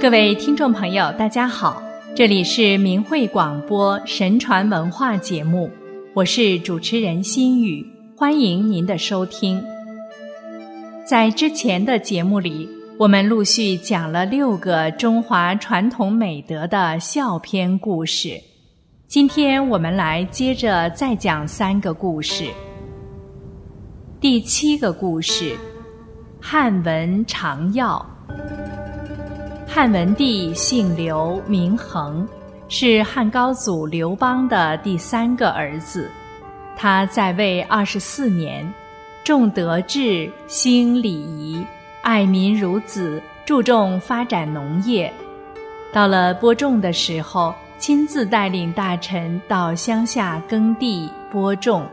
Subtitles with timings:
[0.00, 1.82] 各位听众朋友，大家好，
[2.16, 5.70] 这里是明慧广播神传文化节目，
[6.14, 9.62] 我是主持人心雨，欢迎您的收听。
[11.06, 12.66] 在之前的节目里，
[12.98, 18.40] 我们陆续讲了六个中华传统美德的笑篇故事，
[19.06, 22.46] 今天我们来接着再讲三个故事。
[24.18, 25.54] 第七个故事：
[26.40, 28.09] 汉文长药。
[29.72, 32.26] 汉文帝姓刘，名恒，
[32.68, 36.10] 是汉高祖刘邦的第三个儿子。
[36.76, 38.68] 他在位二十四年，
[39.22, 41.64] 重德治，兴礼仪，
[42.02, 45.10] 爱民如子，注重发展农业。
[45.92, 51.86] 到了播种的时候，亲自带领大臣到乡下耕地播种，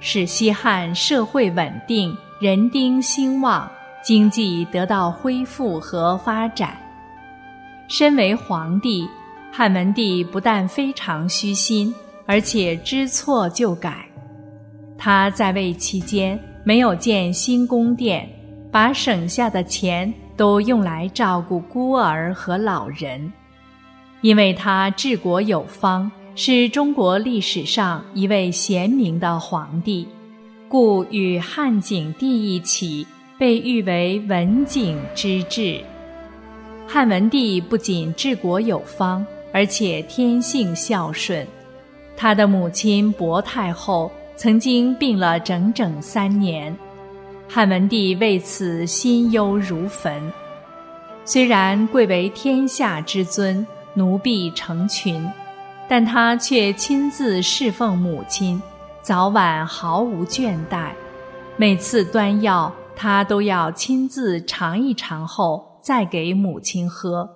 [0.00, 3.70] 使西汉社会稳定，人丁兴旺，
[4.02, 6.74] 经济得到恢复和发展。
[7.88, 9.06] 身为皇帝，
[9.52, 11.94] 汉文帝不但非常虚心，
[12.26, 14.06] 而且知错就改。
[14.96, 18.28] 他在位期间没有建新宫殿，
[18.70, 23.32] 把省下的钱都用来照顾孤儿和老人。
[24.22, 30.08] 因为他治国有方，是中国历史上一位贤明的皇帝，
[30.66, 33.06] 故与汉景帝一起
[33.38, 35.78] 被誉为文景之治。
[36.86, 41.46] 汉文帝不仅治国有方，而且天性孝顺。
[42.16, 46.76] 他的母亲薄太后曾经病了整整三年，
[47.48, 50.22] 汉文帝为此心忧如焚。
[51.24, 55.26] 虽然贵为天下之尊，奴婢成群，
[55.88, 58.62] 但他却亲自侍奉母亲，
[59.00, 60.90] 早晚毫无倦怠。
[61.56, 65.73] 每次端药，他都要亲自尝一尝后。
[65.84, 67.28] 再给母亲喝，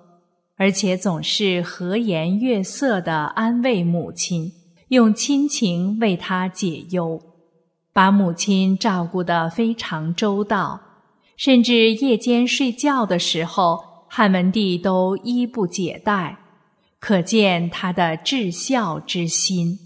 [0.55, 4.51] 而且总是和颜悦色的安慰母亲，
[4.87, 7.21] 用亲情为她解忧，
[7.93, 10.81] 把母亲照顾得非常周到，
[11.37, 13.79] 甚至夜间睡觉的时候，
[14.09, 16.39] 汉文帝都衣不解带，
[16.99, 19.77] 可见他的至孝之心。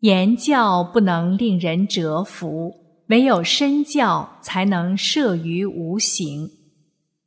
[0.00, 2.72] 言教不能令人折服，
[3.08, 6.50] 唯有身教才能摄于无形。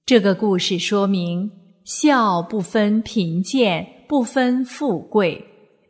[0.06, 1.50] 这个故事说明，
[1.84, 5.44] 孝不分贫贱，不分富贵，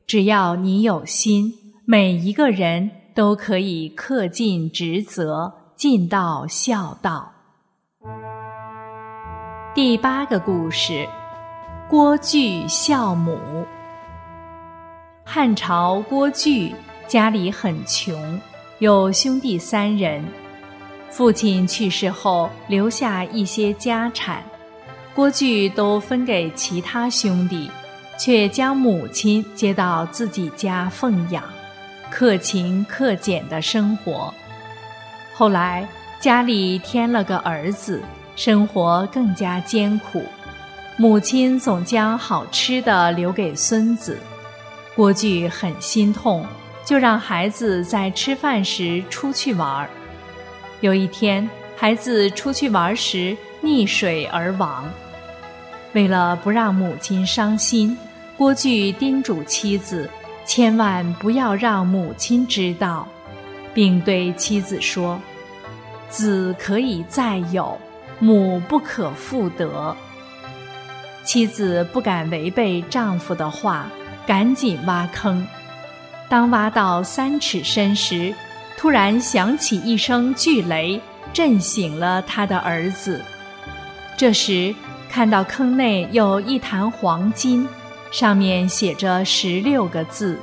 [0.07, 1.51] 只要你有心，
[1.85, 7.29] 每一个人都可以恪尽职责，尽到孝道。
[9.73, 11.05] 第八个故事，
[11.89, 13.37] 郭巨孝母。
[15.25, 16.73] 汉朝郭巨
[17.05, 18.39] 家里很穷，
[18.79, 20.23] 有兄弟三人。
[21.15, 24.43] 父亲去世后，留下一些家产，
[25.13, 27.71] 郭巨都分给其他兄弟，
[28.19, 31.41] 却将母亲接到自己家奉养，
[32.11, 34.33] 克勤克俭的生活。
[35.33, 35.87] 后来
[36.19, 38.01] 家里添了个儿子，
[38.35, 40.21] 生活更加艰苦，
[40.97, 44.19] 母亲总将好吃的留给孙子，
[44.93, 46.45] 郭巨很心痛，
[46.83, 49.89] 就让孩子在吃饭时出去玩儿。
[50.81, 54.89] 有一天，孩子出去玩时溺水而亡。
[55.93, 57.97] 为了不让母亲伤心，
[58.37, 60.09] 郭巨叮嘱妻子，
[60.45, 63.07] 千万不要让母亲知道，
[63.73, 65.19] 并对妻子说
[66.09, 67.77] ：“子可以再有，
[68.19, 69.95] 母不可复得。”
[71.23, 73.87] 妻子不敢违背丈夫的话，
[74.27, 75.47] 赶紧挖坑。
[76.27, 78.33] 当挖到三尺深时，
[78.77, 80.99] 突然响起一声巨雷，
[81.33, 83.21] 震醒了他的儿子。
[84.17, 84.73] 这时
[85.09, 87.67] 看到坑内有一坛黄金，
[88.11, 90.37] 上面写着十六个字：“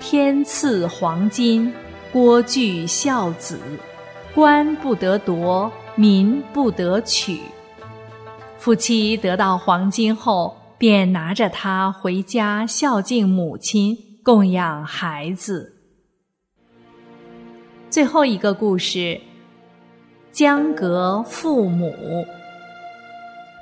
[0.00, 1.72] 天赐黄金，
[2.12, 3.58] 郭巨孝子，
[4.34, 7.40] 官不得夺，民不得取。”
[8.58, 15.81] 夫妻得到黄金后，便拿着它回家孝敬母亲，供养孩子。
[17.92, 19.20] 最后一个故事：
[20.32, 21.94] 江革父母。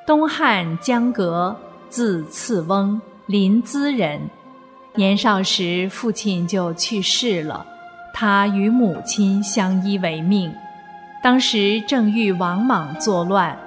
[0.07, 1.57] 东汉江革，
[1.89, 4.21] 字次翁，临淄人。
[4.95, 7.67] 年少时，父亲就去世了，
[8.15, 10.55] 他与母亲相依为命。
[11.21, 13.59] 当时正遇王莽作乱，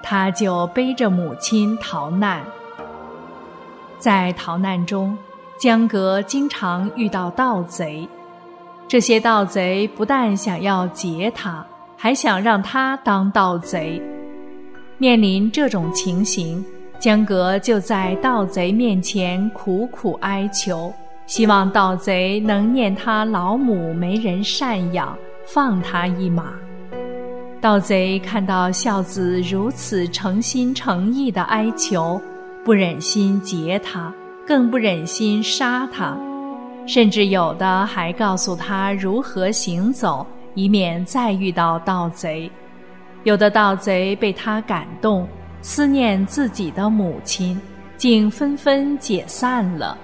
[0.00, 2.40] 他就背着母亲逃难。
[3.98, 5.18] 在逃难中，
[5.58, 8.08] 江革经常遇到盗贼。
[8.86, 11.64] 这些盗贼不但想要劫他，
[11.96, 14.00] 还想让他当盗贼。
[14.98, 16.64] 面临这种情形，
[16.98, 20.92] 江革就在盗贼面前苦苦哀求，
[21.26, 25.16] 希望盗贼能念他老母没人赡养，
[25.46, 26.52] 放他一马。
[27.60, 32.20] 盗贼看到孝子如此诚心诚意的哀求，
[32.62, 34.12] 不忍心劫他，
[34.46, 36.16] 更不忍心杀他，
[36.86, 42.50] 甚至有的还告诉他如何行走，以免再遇到盗贼。
[43.22, 45.26] 有的盗贼被他感动，
[45.62, 47.60] 思念自己的母亲，
[47.96, 49.96] 竟纷纷解散了。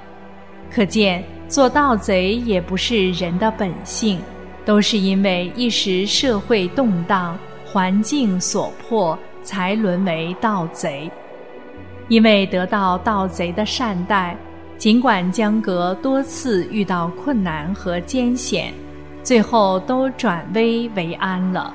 [0.72, 4.20] 可见做盗贼也不是人的本性，
[4.64, 7.38] 都是因为一时社会动荡。
[7.72, 11.08] 环境所迫，才沦为盗贼。
[12.08, 14.36] 因为得到盗贼的善待，
[14.80, 18.72] 尽管江革多次遇到困难和艰险，
[19.22, 21.74] 最后都转危为安了。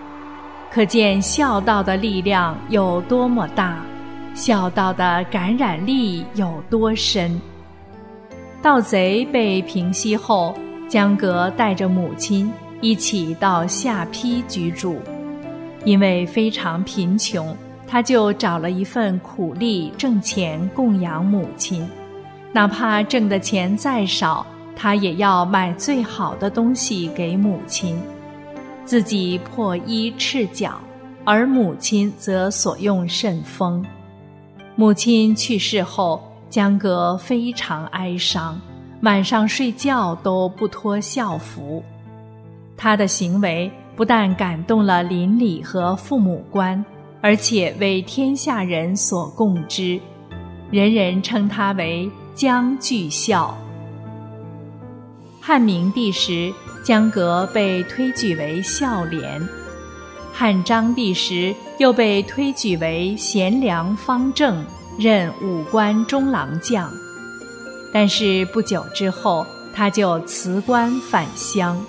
[0.71, 3.85] 可见孝道的力量有多么大，
[4.33, 7.39] 孝道的感染力有多深。
[8.59, 10.55] 盗贼被平息后，
[10.89, 12.51] 江革带着母亲
[12.81, 14.99] 一起到下邳居住。
[15.83, 17.55] 因为非常贫穷，
[17.87, 21.87] 他就找了一份苦力挣钱供养母亲，
[22.55, 24.47] 哪怕挣的钱再少，
[24.77, 28.01] 他也要买最好的东西给母亲，
[28.85, 30.79] 自己破衣赤脚，
[31.25, 33.85] 而母亲则所用甚丰。
[34.77, 38.57] 母亲去世后，江革非常哀伤，
[39.01, 41.83] 晚上睡觉都不脱孝服，
[42.77, 43.69] 他的行为。
[43.97, 46.83] 不但感动了邻里和父母官，
[47.21, 49.99] 而且为天下人所共知，
[50.71, 53.57] 人人称他为江巨孝。
[55.39, 56.51] 汉明帝时，
[56.83, 59.41] 江革被推举为孝廉；
[60.33, 64.65] 汉章帝时，又被推举为贤良方正，
[64.99, 66.91] 任武官中郎将。
[67.93, 71.81] 但是不久之后，他就辞官返乡。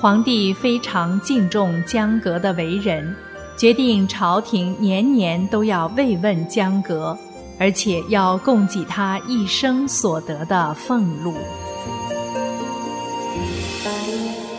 [0.00, 3.14] 皇帝非常敬重江革的为人，
[3.56, 7.16] 决定朝廷年年都要慰问江革，
[7.58, 11.34] 而且要供给他一生所得的俸禄。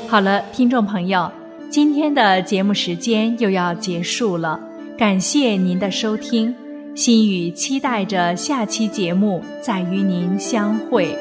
[0.08, 1.30] 好了，听众朋友，
[1.70, 4.60] 今天的节目时间又要结束了，
[4.98, 6.56] 感谢您的收听，
[6.96, 11.18] 心语期待着下期节目再与您相会。